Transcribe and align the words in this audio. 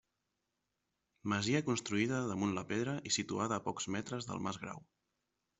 Masia 1.33 1.61
construïda 1.67 2.21
damunt 2.31 2.55
la 2.57 2.65
pedra 2.73 2.97
i 3.11 3.13
situada 3.19 3.61
a 3.63 3.67
pocs 3.69 3.91
metres 3.97 4.31
del 4.31 4.43
mas 4.49 4.63
Grau. 4.65 4.87